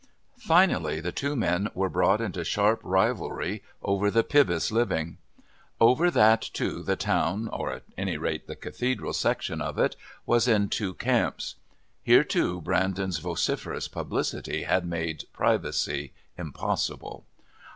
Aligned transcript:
Finally 0.39 0.99
the 0.99 1.11
two 1.11 1.35
men 1.35 1.69
were 1.75 1.87
brought 1.87 2.19
into 2.21 2.43
sharp 2.43 2.79
rivalry 2.81 3.61
over 3.83 4.09
the 4.09 4.23
Pybus 4.23 4.71
living. 4.71 5.19
Over 5.79 6.09
that, 6.09 6.41
too, 6.41 6.81
the 6.81 6.95
town, 6.95 7.47
or 7.49 7.71
at 7.71 7.83
any 7.99 8.17
rate 8.17 8.47
the 8.47 8.55
Cathedral 8.55 9.13
section 9.13 9.61
of 9.61 9.77
it, 9.77 9.95
was 10.25 10.47
in 10.47 10.69
two 10.69 10.95
camps. 10.95 11.53
Here, 12.01 12.23
too, 12.23 12.61
Brandon's 12.61 13.19
vociferous 13.19 13.87
publicity 13.87 14.63
had 14.63 14.87
made 14.87 15.25
privacy 15.33 16.13
impossible. 16.35 17.27